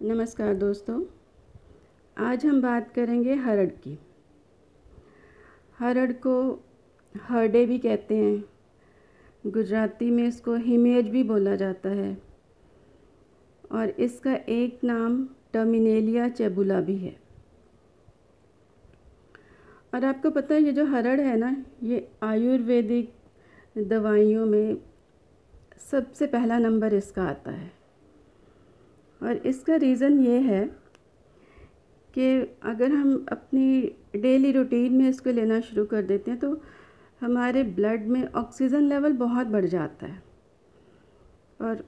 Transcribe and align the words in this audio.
नमस्कार 0.00 0.54
दोस्तों, 0.54 1.00
आज 2.16 2.44
हम 2.46 2.60
बात 2.62 2.90
करेंगे 2.94 3.34
हरड़ 3.34 3.68
की। 3.68 3.96
हरड़ 5.78 6.12
को 6.12 6.34
हरडे 7.14 7.64
भी 7.66 7.78
कहते 7.78 8.16
हैं। 8.16 9.50
गुजराती 9.52 10.10
में 10.10 10.22
इसको 10.24 10.54
हिमेज 10.56 11.08
भी 11.08 11.22
बोला 11.22 11.54
जाता 11.56 11.88
है 11.88 12.16
और 13.72 13.90
इसका 13.90 14.34
एक 14.48 14.84
नाम 14.84 15.24
टर्मिनेलिया 15.52 16.28
चेबुला 16.28 16.80
भी 16.80 16.96
है। 16.96 17.14
और 19.94 20.04
आपको 20.04 20.30
पता 20.30 20.54
है, 20.54 20.62
ये 20.62 20.72
जो 20.72 20.84
हरड़ 20.84 21.20
है 21.20 21.36
ना, 21.36 21.54
ये 21.82 22.08
आयुर्वेदिक 22.22 23.12
दवाइयों 23.78 24.46
में 24.46 24.76
सबसे 25.90 26.26
पहला 26.26 26.58
नंबर 26.58 26.94
इसका 26.94 27.24
आता 27.24 27.50
है। 27.50 27.77
और 29.20 29.36
इसका 29.46 29.76
रीज़न 29.76 30.20
ये 30.24 30.38
है 30.40 30.64
कि 32.14 32.28
अगर 32.62 32.92
हम 32.92 33.26
अपनी 33.32 34.20
डेली 34.20 34.52
रूटीन 34.52 34.92
में 34.92 35.08
इसको 35.08 35.30
लेना 35.30 35.60
शुरू 35.60 35.84
कर 35.86 36.02
देते 36.02 36.30
हैं 36.30 36.40
तो 36.40 36.60
हमारे 37.20 37.62
ब्लड 37.62 38.06
में 38.06 38.24
ऑक्सीजन 38.32 38.82
लेवल 38.82 39.12
बहुत 39.16 39.46
बढ़ 39.46 39.64
जाता 39.66 40.06
है। 40.06 40.22
और 41.60 41.84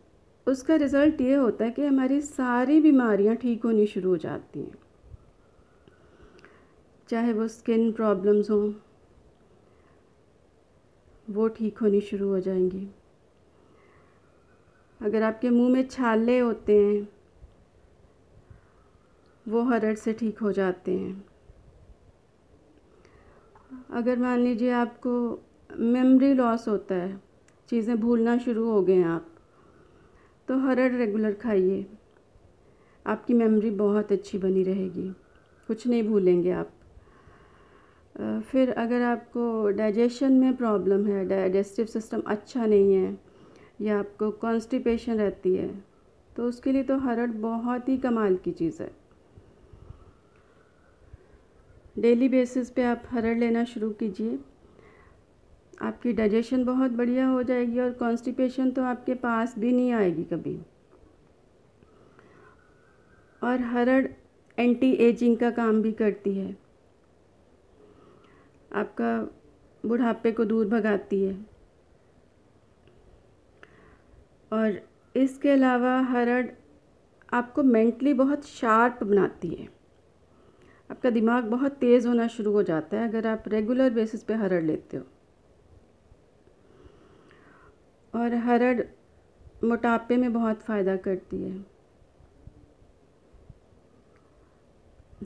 उसका 0.47 0.75
रिज़ल्ट 0.75 1.21
ये 1.21 1.35
होता 1.35 1.65
है 1.65 1.71
कि 1.71 1.85
हमारी 1.87 2.21
सारी 2.21 2.81
बीमारियाँ 2.81 3.37
ठीक 3.37 3.65
होनी 3.65 3.87
शुरू 3.87 4.11
हो 4.11 4.17
जाती 4.17 4.61
हैं। 4.61 4.75
चाहे 7.09 7.33
वो 7.33 7.47
स्किन 7.49 7.91
प्रॉब्लम्स 7.93 8.51
हों, 8.51 8.73
वो 11.29 11.49
ठीक 11.49 11.79
होनी 11.79 12.01
शुरू 12.01 12.29
हो 12.29 12.41
जाएँगी। 12.41 12.89
अगर 15.01 15.23
आपके 15.23 15.51
मुँह 15.51 15.71
में 15.71 15.87
छाले 15.89 16.39
होते 16.39 16.77
हैं 16.79 17.09
वो 19.47 19.63
हरड़ 19.65 19.95
से 19.97 20.13
ठीक 20.13 20.39
हो 20.39 20.53
जाते 20.53 20.93
हैं। 20.93 21.25
अगर 23.93 24.19
मान 24.19 24.39
लीजिए 24.39 24.71
आपको 24.73 25.13
मेमोरी 25.71 26.33
लॉस 26.35 26.69
होता 26.69 26.95
है, 26.95 27.21
चीज़ें 27.69 27.97
भूलना 28.01 28.37
शुरू 28.39 28.65
हो 28.65 28.83
गए 28.83 28.95
हैं 28.95 29.07
आप 29.07 29.27
तो 30.49 30.59
हरड़ 30.59 30.93
रेगुलर 30.93 31.33
खाइए। 31.35 31.87
आपकी 33.07 33.35
मेमोरी 33.35 33.71
बहुत 33.73 34.13
अच्छी 34.13 34.39
बनी 34.39 34.63
रहेगी। 34.63 35.09
कुछ 35.69 35.87
नहीं 35.87 36.03
भूलेंगे 36.03 36.51
आप। 36.53 36.73
फिर 38.47 38.71
अगर 38.73 39.03
आपको 39.03 39.69
डाइजेशन 39.71 40.33
में 40.33 40.57
प्रॉब्लम 40.57 41.07
है 41.07 41.25
डाइजेस्टिव 41.29 41.87
सिस्टम 41.87 42.23
अच्छा 42.27 42.67
नहीं 42.67 42.95
है, 42.95 43.19
या 43.81 43.99
आपको 43.99 44.31
कॉन्स्टिपेशन 44.31 45.17
रहती 45.17 45.55
है 45.57 45.69
तो 46.37 46.45
उसके 46.45 46.73
लिए 46.73 46.83
तो 46.83 46.99
हरड़ 46.99 47.31
बहुत 47.31 47.89
ही 47.89 47.97
कमाल 47.99 48.37
की 48.37 48.53
चीज़ 48.53 48.83
है। 48.83 48.91
डेली 52.01 52.29
बेसिस 52.29 52.71
पे 52.71 52.85
आप 52.85 53.03
हरड़ 53.07 53.37
लेना 53.39 53.65
शुरू 53.65 53.91
कीजिए। 53.91 54.39
आपकी 55.83 56.13
डाइजेशन 56.13 56.65
बहुत 56.65 56.91
बढ़िया 56.91 57.27
हो 57.27 57.43
जाएगी 57.43 57.81
और 57.81 57.93
कॉन्स्टिपेशन 57.93 58.71
तो 58.71 58.83
आपके 58.83 59.15
पास 59.15 59.55
भी 59.59 59.73
नहीं 59.73 59.93
आएगी 59.93 60.25
कभी। 60.25 60.59
और 63.43 63.61
हरड़ 63.61 64.07
एंटी 64.59 64.93
एजिंग 64.93 65.37
का 65.37 65.51
काम 65.51 65.83
भी 65.83 65.93
करती 65.93 66.35
है। 66.35 66.57
आपका 68.75 69.29
बुढ़ापे 69.87 70.33
को 70.33 70.45
दूर 70.45 70.67
भगाती 70.67 71.23
है। 71.25 71.47
और 74.53 74.81
इसके 75.17 75.51
अलावा 75.51 75.99
हरड़ 76.01 76.47
आपको 77.33 77.63
मेंटली 77.63 78.15
बहुत 78.15 78.47
शार्प 78.47 79.05
बनाती 79.05 79.49
है। 79.49 79.80
आपका 80.91 81.11
दिमाग 81.11 81.45
बहुत 81.45 81.73
तेज़ 81.73 82.09
होना 82.09 82.29
शुरू 82.29 82.53
हो 82.53 82.63
जाता 82.63 82.97
है 82.97 83.09
अगर 83.09 83.27
आप 83.27 83.45
रेगुलर 83.49 83.91
बेसिस 83.91 84.23
पे 84.23 84.35
हरड़ 84.35 84.63
लेते 84.63 84.97
हो। 84.97 85.05
और 88.15 88.35
हरड़ 88.35 88.83
मोटापे 89.65 90.17
में 90.17 90.33
बहुत 90.33 90.61
फ़ायदा 90.61 90.97
करती 90.97 91.43
है। 91.43 91.67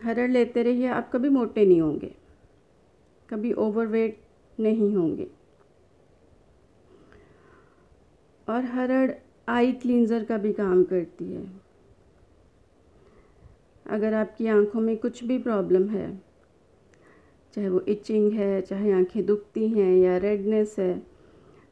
हरड़ 0.05 0.31
लेते 0.31 0.63
रहिए, 0.63 0.87
आप 0.89 1.11
कभी 1.13 1.29
मोटे 1.29 1.67
नहीं 1.67 1.81
होंगे। 1.81 2.15
कभी 3.31 3.53
ओवरवेट 3.53 4.25
नहीं 4.61 4.97
होंगे। 4.97 5.31
और 8.49 8.65
हरड़ 8.65 9.13
आई 9.49 9.73
क्लींज़र 9.73 10.25
का 10.25 10.39
भी 10.39 10.53
काम 10.53 10.85
करती 10.85 11.33
है। 11.33 11.64
अगर 13.87 14.15
आपकी 14.15 14.47
आँखों 14.47 14.81
में 14.81 14.97
कुछ 14.97 15.23
भी 15.25 15.39
प्रॉब्लम 15.39 15.89
है, 15.89 16.09
चाहे 17.55 17.69
वो 17.69 17.81
इचिंग 17.81 18.33
है, 18.33 18.61
चाहे 18.63 18.93
आँखें 18.93 19.25
दुखती 19.27 19.69
हैं 19.69 19.95
या 19.97 20.17
रेडनेस 20.19 20.75
है 20.79 20.99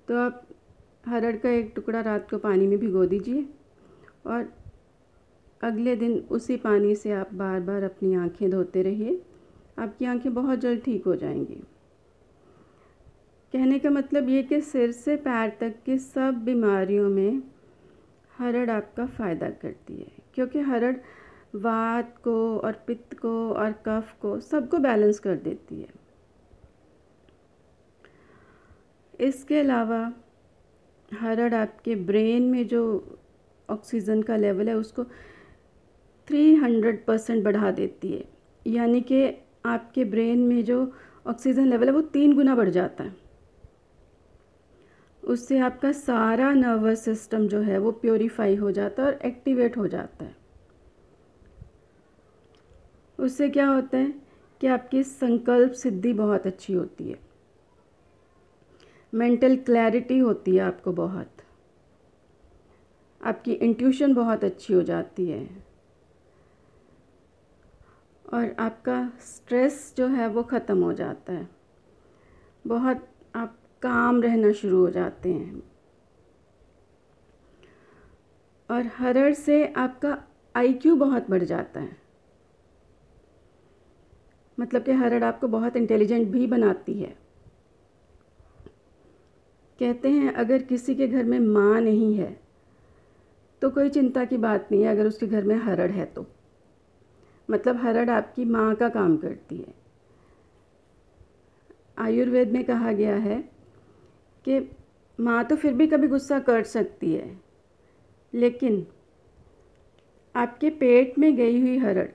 तो 0.09 0.17
आप 0.19 0.47
हरड़ 1.07 1.37
का 1.37 1.51
एक 1.51 1.73
टुकड़ा 1.77 2.01
रात 2.01 2.29
को 2.31 2.39
पानी 2.39 2.67
में 2.67 2.79
भिगो 2.79 3.05
दीजिए 3.07 3.49
और 4.27 4.53
अगले 5.61 5.95
दिन 5.97 6.19
उसी 6.31 6.57
पानी 6.57 6.95
से 6.95 7.13
आप 7.13 7.33
बार 7.35 7.61
बार 7.61 7.83
अपनी 7.83 8.15
आँखें 8.15 8.51
धोते 8.51 8.83
रहिए। 8.83 9.21
आपकी 9.79 10.05
आँखें 10.05 10.33
बहुत 10.35 10.59
जल्द 10.59 10.83
ठीक 10.85 11.05
हो 11.07 11.15
जाएँगी। 11.17 11.63
कहने 13.55 13.79
का 13.79 13.91
मतलब 13.91 14.29
ये 14.29 14.43
कि 14.43 14.61
सिर 14.61 14.93
से 14.93 15.17
पैर 15.17 15.57
तक 15.61 15.75
की 15.87 15.99
सब 15.99 16.43
बीमारियों 16.45 17.09
में 17.09 17.43
हरड़ 18.39 18.71
आपका 18.71 19.07
फ़ायदा 19.07 19.51
करती 19.53 19.95
है, 19.95 20.13
क्योंकि 20.35 20.61
हरड़ 20.61 20.95
वात 21.55 22.19
को 22.19 22.59
और 22.59 22.73
पित्त 22.73 23.19
को 23.19 23.53
और 23.53 23.73
कफ 23.73 24.15
को 24.21 24.41
सबको 24.41 24.79
बैलेंस 24.79 25.19
कर 25.19 25.37
देती 25.37 25.81
है। 25.81 25.89
इसके 29.21 29.61
अलावा 29.61 30.13
हरड़ 31.15 31.55
आपके 31.55 31.97
ब्रेन 31.97 32.43
में 32.43 32.67
जो 32.67 33.17
ऑक्सीजन 33.71 34.23
का 34.23 34.37
लेवल 34.37 34.69
है, 34.69 34.75
उसको 34.75 35.05
300 36.29 37.07
परसेंट 37.07 37.45
बढ़ा 37.45 37.71
देती 37.71 38.13
है। 38.13 38.25
यानी 38.67 39.01
कि 39.01 39.35
आपके 39.67 40.05
ब्रेन 40.05 40.39
में 40.39 40.65
जो 40.65 40.93
ऑक्सीजन 41.27 41.67
लेवल 41.67 41.87
है, 41.87 41.93
वो 41.93 42.01
तीन 42.01 42.35
गुना 42.35 42.55
बढ़ 42.55 42.69
जाता 42.69 43.05
है। 43.05 43.17
उससे 45.25 45.59
आपका 45.59 45.93
सारा 45.93 46.53
नर्वस 46.53 47.05
सिस्टम 47.05 47.49
जो 47.49 47.61
है, 47.61 47.79
वो 47.79 47.93
प्योरीफाई 47.93 48.57
हो 48.57 48.71
जाता 48.71 49.03
है 49.03 49.09
और 49.09 49.19
एक्टिवेट 49.25 49.77
हो 49.77 49.89
जाता 49.89 50.25
है। 50.25 50.42
उससे 53.23 53.49
क्या 53.49 53.69
होता 53.69 53.99
है 53.99 54.15
कि 54.61 54.67
आपकी 54.67 55.03
संकल्प 55.03 55.73
सिद्धि 55.73 56.13
बहुत 56.13 56.47
अच्छी 56.47 56.73
होती 56.73 57.11
है। 57.11 57.19
मेंटल 59.15 59.57
क्लैरिटी 59.57 60.19
होती 60.19 60.57
है 60.57 60.63
आपको 60.63 60.93
बहुत। 60.93 61.29
आपकी 63.25 63.53
इंट्यूशन 63.53 64.15
बहुत 64.15 64.45
अच्छी 64.45 64.75
हो 64.75 64.83
जाती 64.83 65.27
है। 65.27 65.65
और 68.33 68.57
आपका 68.59 69.13
स्ट्रेस 69.21 69.95
जो 69.97 70.07
है 70.07 70.29
वो 70.29 70.43
ख़त्म 70.43 70.83
हो 70.83 70.93
जाता 70.93 71.33
है। 71.33 71.49
बहुत 72.67 73.09
आप 73.35 73.59
काम 73.83 74.23
रहना 74.23 74.53
शुरू 74.53 74.79
हो 74.79 74.91
जाते 74.91 75.33
हैं। 75.33 75.63
और 78.71 78.91
हरड़ 78.97 79.35
से 79.35 79.73
आपका 79.77 80.25
आईक्यू 80.57 80.97
बहुत 80.97 81.31
बढ़ 81.31 81.43
जाता 81.43 81.81
है। 81.81 82.02
मतलब 84.63 84.83
कि 84.83 84.93
हरड़ 84.95 85.23
आपको 85.25 85.49
बहुत 85.49 85.77
इंटेलिजेंट 85.77 86.29
भी 86.29 86.47
बनाती 86.47 86.93
है। 86.95 87.15
कहते 89.79 90.11
हैं, 90.11 90.33
अगर 90.33 90.63
किसी 90.63 90.95
के 90.95 91.07
घर 91.09 91.25
में 91.25 91.39
माँ 91.41 91.81
नहीं 91.81 92.15
है 92.15 92.37
तो 93.63 93.71
कोई 93.71 93.91
चिंता 93.91 94.25
की 94.25 94.37
बात 94.39 94.69
नहीं 94.73 94.83
है, 94.83 94.89
अगर 94.89 95.07
उसके 95.07 95.27
घर 95.27 95.45
में 95.45 95.57
हरड़ 95.57 95.91
है 95.91 96.05
तो। 96.07 96.27
मतलब 97.49 97.77
हरड़ 97.77 98.09
आपकी 98.11 98.45
माँ 98.45 98.75
का 98.75 98.89
काम 98.89 99.17
करती 99.17 99.57
है। 99.57 99.75
आयुर्वेद 101.99 102.53
में 102.53 102.63
कहा 102.65 102.93
गया 102.93 103.17
है 103.17 103.39
कि 104.45 104.59
माँ 105.19 105.45
तो 105.45 105.57
फिर 105.57 105.75
भी 105.75 105.87
कभी 105.87 106.09
गुस्सा 106.09 106.39
कर 106.41 106.63
सकती 106.65 107.13
है, 107.13 107.31
लेकिन 108.33 108.87
आपके 110.35 110.71
पेट 110.71 111.19
में 111.19 111.35
गई 111.37 111.61
हुई 111.61 111.79
हरड़ 111.79 112.09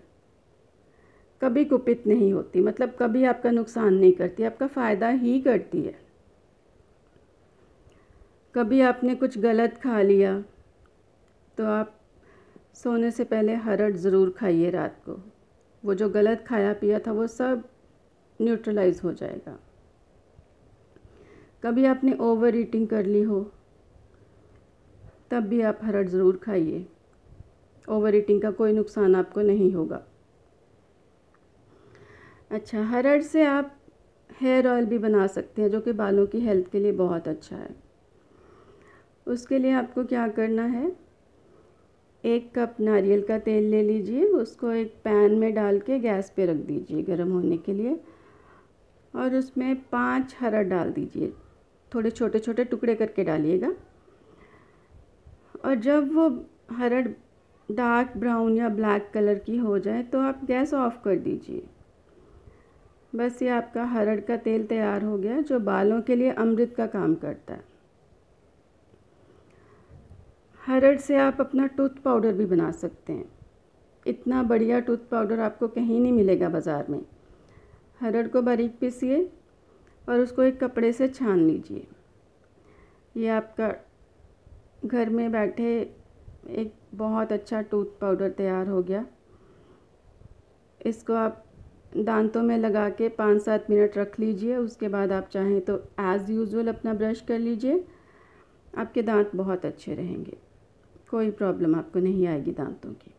कभी 1.42 1.64
कुपित 1.66 2.08
नहीं 2.08 2.32
होती 2.34 2.60
मतलब 2.62 2.96
कभी 3.00 3.24
आपका 3.26 3.52
नुकसान 3.52 3.94
नहीं 3.94 4.12
करती, 4.14 4.44
आपका 4.44 4.68
फ़ायदा 4.68 5.10
ही 5.10 5.40
करती 5.42 5.82
है। 5.82 5.96
कभी 8.56 8.82
आपने 8.82 9.16
कुछ 9.16 9.38
गलत 9.38 9.78
खा 9.78 10.02
लिया 10.02 10.40
तो 11.58 11.66
आप 11.66 11.94
सोने 12.76 13.12
से 13.12 13.24
पहले 13.24 13.56
हरड़ 13.58 13.92
ज़रूर 13.94 14.30
खाइए 14.30 14.70
रात 14.70 15.02
को। 15.06 15.18
वो 15.84 15.94
जो 15.94 16.10
गलत 16.10 16.44
खाया 16.48 16.74
पिया 16.74 17.00
था, 17.00 17.12
वो 17.12 17.28
सब 17.28 17.64
न्यूट्रलाइज 18.40 19.02
हो 19.04 19.14
जाएगा। 19.14 19.58
कभी 21.64 21.86
आपने 21.86 22.14
ओवर 22.22 22.56
ईटिंग 22.56 22.88
कर 22.88 23.06
ली 23.06 23.22
हो, 23.22 23.40
तब 25.32 25.44
भी 25.44 25.62
आप 25.62 25.80
हरड़ 25.84 26.08
ज़रूर 26.08 26.38
खाइए। 26.38 26.86
ओवर 27.88 28.16
ईटिंग 28.16 28.42
का 28.42 28.52
कोई 28.52 28.74
नुकसान 28.74 29.16
आपको 29.16 29.42
नहीं 29.42 29.72
होगा। 29.74 30.02
अच्छा 32.52 32.84
हरड़ 32.84 33.22
से 33.22 33.44
आप 33.46 33.74
हेयर 34.42 34.68
ऑयल 34.68 34.86
भी 34.86 34.98
बना 34.98 35.28
सकते 35.28 35.62
हैं, 35.62 35.70
जो 35.70 35.82
कि 35.82 35.92
बालों 35.94 36.26
की 36.28 36.40
हेल्थ 36.40 36.72
के 36.72 36.80
लिए 36.80 36.92
बहुत 36.92 37.28
अच्छा 37.28 37.56
है। 37.56 37.76
उसके 39.28 39.58
लिए 39.58 39.72
आपको 39.72 40.04
क्या 40.04 40.28
करना 40.28 40.66
है? 40.66 40.92
एक 42.24 42.52
कप 42.60 42.76
नारियल 42.80 43.22
का 43.22 43.40
तेल 43.40 43.64
ले 43.64 43.82
लीजिए, 43.84 44.24
उसको 44.24 44.72
एक 44.72 44.94
पैन 45.04 45.34
में 45.34 45.54
डाल 45.54 45.80
के 45.80 46.00
गैस 46.00 46.34
पे 46.36 46.46
रख 46.46 46.56
दीजिए 46.56 47.02
गर्म 47.02 47.32
होने 47.32 47.58
के 47.58 47.74
लिए, 47.74 48.00
और 49.16 49.36
उसमें 49.36 49.76
पाँच 49.84 50.36
हरा 50.40 50.62
डाल 50.62 50.92
दीजिए। 50.92 51.34
थोड़े 51.92 52.12
छोटे 52.12 52.40
छोटे 52.40 52.64
टुकड़े 52.64 52.96
करके 52.96 53.24
डालिएगा। 53.24 53.74
और 55.66 55.76
जब 55.76 56.14
वो 56.14 56.30
हरड़ 56.72 57.08
डार्क 57.70 58.14
ब्राउन 58.18 58.56
या 58.56 58.70
ब्लैक 58.70 59.10
कलर 59.14 59.40
की 59.40 59.58
हो 59.58 59.80
जाए 59.80 60.04
तो 60.04 60.20
आप 60.20 60.46
गैस 60.46 60.74
ऑफ़ 60.74 61.04
कर 61.04 61.16
दीजिए। 61.16 61.64
बस 63.18 63.42
ये 63.42 63.50
आपका 63.50 63.84
हरड़ 63.86 64.20
का 64.20 64.36
तेल 64.38 64.66
तैयार 64.68 65.04
हो 65.04 65.18
गया, 65.18 65.40
जो 65.42 65.60
बालों 65.62 66.02
के 66.02 66.16
लिए 66.16 66.32
अमृत 66.32 66.74
का 66.78 66.86
काम 66.88 67.16
करता 67.16 67.54
है। 67.54 67.64
हरड़ 70.62 70.98
से 70.98 71.16
आप 71.18 71.38
अपना 71.42 71.66
टूथ 71.68 72.02
पाउडर 72.04 72.34
भी 72.34 72.46
बना 72.46 72.72
सकते 72.74 73.14
हैं। 73.14 73.26
इतना 74.06 74.44
बढ़िया 74.44 74.80
टूथ 74.80 75.10
पाउडर 75.12 75.40
आपको 75.40 75.68
कहीं 75.68 76.00
नहीं 76.00 76.12
मिलेगा 76.14 76.50
बाज़ार 76.50 76.86
में। 76.90 77.00
हरड़ 78.02 78.28
को 78.28 78.42
बारीक 78.42 78.78
पीसिए 78.80 79.20
और 80.08 80.20
उसको 80.20 80.44
एक 80.44 80.60
कपड़े 80.60 80.92
से 80.94 81.08
छान 81.08 81.40
लीजिए। 81.40 81.88
ये 83.16 83.28
आपका 83.30 83.74
घर 84.86 85.10
में 85.10 85.32
बैठे 85.32 85.74
एक 86.52 86.74
बहुत 86.96 87.32
अच्छा 87.32 87.62
टूथ 87.64 88.00
पाउडर 88.02 88.30
तैयार 88.32 88.68
हो 88.68 88.82
गया। 88.84 89.06
इसको 90.82 91.14
आप 91.16 91.44
दांतों 91.96 92.42
में 92.44 92.58
लगा 92.58 92.90
के 92.90 93.10
पाँच 93.10 93.42
सात 93.42 93.70
मिनट 93.70 93.98
रख 93.98 94.20
लीजिए, 94.20 94.56
उसके 94.56 94.88
बाद 94.88 95.12
आप 95.12 95.28
चाहें 95.28 95.62
तो 95.62 95.78
एज़ 96.00 96.32
यूज़ुअल 96.32 96.68
अपना 96.68 96.94
ब्रश 96.94 97.22
कर 97.22 97.40
लीजिए। 97.40 97.84
आपके 98.78 99.02
दांत 99.02 99.32
बहुत 99.36 99.66
अच्छे 99.66 99.96
रहेंगे। 99.96 100.38
कोई 101.10 101.32
प्रॉब्लम 101.32 101.76
आपको 101.76 102.00
नहीं 102.00 102.28
आएगी 102.28 102.52
दांतों 102.52 102.92
की। 102.92 103.14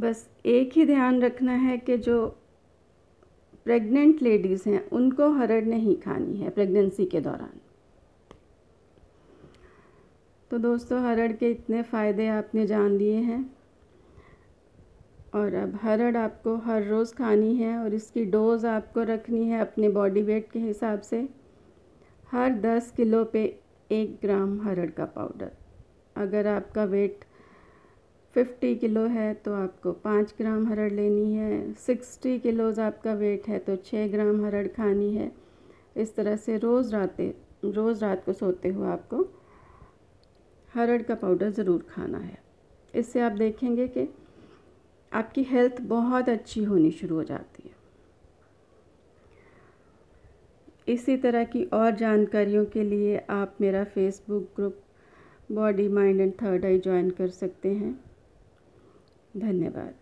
बस 0.00 0.28
एक 0.46 0.72
ही 0.72 0.84
ध्यान 0.86 1.22
रखना 1.22 1.52
है 1.52 1.78
कि 1.78 1.96
जो 1.98 2.26
प्रेग्नेंट 3.64 4.22
लेडीज़ 4.22 4.68
हैं, 4.68 4.88
उनको 4.90 5.28
हरड़ 5.30 5.64
नहीं 5.64 5.96
खानी 5.96 6.36
है 6.36 6.50
प्रेगनेंसी 6.50 7.06
के 7.06 7.20
दौरान। 7.20 7.60
तो 10.50 10.58
दोस्तों, 10.58 11.02
हरड़ 11.02 11.32
के 11.32 11.50
इतने 11.50 11.82
फ़ायदे 11.82 12.26
आपने 12.28 12.66
जान 12.66 12.90
लिए 12.90 13.16
हैं। 13.16 13.56
और 15.34 15.54
अब 15.54 15.78
हरड़ 15.82 16.16
आपको 16.16 16.56
हर 16.64 16.84
रोज़ 16.84 17.14
खानी 17.14 17.54
है 17.56 17.76
और 17.78 17.94
इसकी 17.94 18.24
डोज़ 18.26 18.66
आपको 18.66 19.02
रखनी 19.04 19.44
है 19.48 19.60
अपने 19.60 19.88
बॉडी 19.90 20.22
वेट 20.22 20.50
के 20.52 20.58
हिसाब 20.58 21.00
से। 21.00 21.28
हर 22.32 22.52
दस 22.60 22.92
किलो 22.96 23.24
पे 23.24 23.42
एक 23.90 24.18
ग्राम 24.22 24.60
हरड़ 24.62 24.90
का 24.90 25.04
पाउडर। 25.06 25.50
अगर 26.16 26.46
आपका 26.46 26.84
वेट 26.86 27.24
फिफ्टी 28.36 28.74
किलो 28.76 29.06
है 29.08 29.32
तो 29.34 29.54
आपको 29.54 29.92
पाँच 30.04 30.34
ग्राम 30.38 30.66
हरड़ 30.68 30.90
लेनी 30.92 31.32
है। 31.34 31.72
सिक्सटी 31.76 32.38
किलोज़ 32.38 32.80
आपका 32.80 33.12
वेट 33.14 33.48
है 33.48 33.58
तो 33.58 33.76
छः 33.76 34.10
ग्राम 34.12 34.44
हरड़ 34.44 34.66
खानी 34.68 35.14
है। 35.14 35.30
इस 35.96 36.14
तरह 36.16 36.36
से 36.36 36.56
रोज़ 36.58 36.92
रातें, 36.92 37.30
रोज़ 37.64 38.04
रात 38.04 38.24
को 38.24 38.32
सोते 38.32 38.68
हुए 38.68 38.88
आपको 38.88 39.26
हरड़ 40.68 41.02
का 41.02 41.14
पाउडर 41.14 41.50
ज़रूर 41.50 41.86
खाना 41.90 42.18
है। 42.18 42.38
इससे 42.94 43.20
आप 43.20 43.32
देखेंगे 43.32 43.86
कि 43.88 44.08
आपकी 45.14 45.42
हेल्थ 45.42 45.80
बहुत 45.80 46.28
अच्छी 46.28 46.64
होनी 46.64 46.90
शुरू 46.90 47.16
हो 47.16 47.24
जाती 47.24 47.62
है। 47.68 47.74
इसी 50.88 51.16
तरह 51.16 51.44
की 51.44 51.64
और 51.64 51.90
जानकारियों 51.90 52.64
के 52.64 52.82
लिए 52.82 53.18
आप 53.30 53.56
मेरा 53.60 53.84
Facebook 53.84 54.48
group 54.56 54.80
body 55.52 55.88
mind 55.88 56.20
and 56.20 56.32
third 56.42 56.64
eye 56.64 56.78
join 56.78 57.10
कर 57.10 57.28
सकते 57.28 57.74
हैं। 57.74 58.04
धन्यवाद। 59.36 59.94